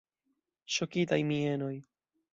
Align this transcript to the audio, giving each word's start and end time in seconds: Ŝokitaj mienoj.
Ŝokitaj 0.77 1.19
mienoj. 1.33 1.73